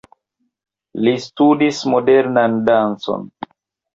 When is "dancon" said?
2.71-3.29